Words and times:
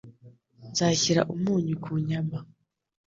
Nzashyira 0.69 1.21
umunyu 1.33 1.75
ku 1.83 1.91
nyama. 2.07 2.37